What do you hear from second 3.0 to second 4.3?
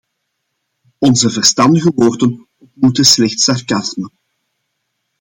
slechts sarcasme.